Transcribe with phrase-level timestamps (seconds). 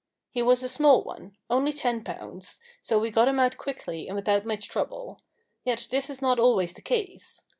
[0.31, 4.15] He was a small one; only ten pounds; so we got him out quickly and
[4.15, 5.21] without much trouble.
[5.63, 7.43] Yet this is not always the case.